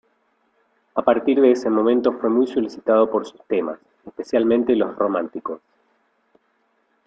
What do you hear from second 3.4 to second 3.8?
temas,